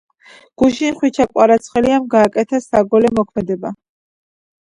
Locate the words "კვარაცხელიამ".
1.33-2.07